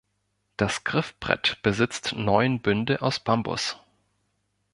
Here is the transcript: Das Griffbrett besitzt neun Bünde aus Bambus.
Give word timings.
Das 0.57 0.83
Griffbrett 0.83 1.61
besitzt 1.61 2.13
neun 2.15 2.59
Bünde 2.59 3.03
aus 3.03 3.19
Bambus. 3.19 3.79